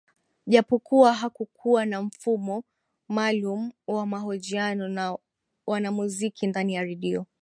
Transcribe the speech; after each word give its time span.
Japokuwa 0.47 1.13
hakukuwa 1.13 1.85
na 1.85 2.01
mfumo 2.01 2.63
maalumu 3.09 3.71
wa 3.87 4.05
mahojiano 4.05 4.87
na 4.87 5.17
wanamuziki 5.67 6.47
ndani 6.47 6.73
ya 6.73 6.81
Radio 6.83 7.25